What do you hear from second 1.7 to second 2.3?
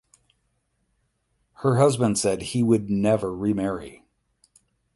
husband